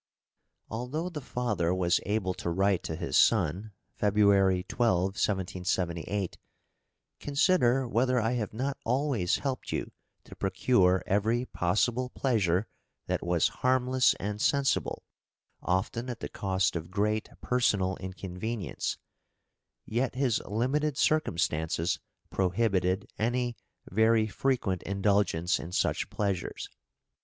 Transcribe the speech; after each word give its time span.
Although 0.67 1.09
the 1.09 1.21
father 1.21 1.75
was 1.75 1.99
able 2.07 2.33
to 2.33 2.49
write 2.49 2.81
to 2.85 2.95
his 2.95 3.15
son 3.15 3.71
(February 3.93 4.63
12,1778): 4.63 6.37
"Consider 7.19 7.87
whether 7.87 8.19
I 8.19 8.31
have 8.31 8.51
not 8.51 8.77
always 8.83 9.35
helped 9.35 9.71
you 9.71 9.91
to 10.23 10.35
procure 10.35 11.03
every 11.05 11.45
possible 11.45 12.09
pleasure 12.09 12.65
that 13.05 13.21
was 13.23 13.49
harmless 13.61 14.15
and 14.15 14.41
sensible, 14.41 15.03
often 15.61 16.09
at 16.09 16.19
the 16.19 16.29
cost 16.29 16.75
of 16.75 16.89
great 16.89 17.29
personal 17.39 17.95
inconvenience," 17.97 18.97
yet 19.85 20.15
his 20.15 20.41
limited 20.47 20.97
circumstances 20.97 21.99
prohibited 22.31 23.07
any 23.19 23.55
very 23.87 24.25
frequent 24.25 24.81
indulgence 24.81 25.59
in 25.59 25.71
such 25.71 26.09
pleasures. 26.09 26.69